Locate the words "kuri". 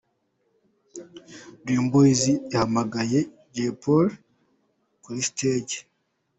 5.03-5.19